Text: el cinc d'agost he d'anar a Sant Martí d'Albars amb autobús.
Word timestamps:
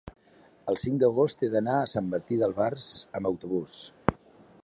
el 0.71 0.79
cinc 0.83 0.95
d'agost 1.03 1.43
he 1.43 1.49
d'anar 1.57 1.75
a 1.81 1.91
Sant 1.91 2.09
Martí 2.15 2.39
d'Albars 2.41 2.89
amb 3.21 3.31
autobús. 3.33 3.77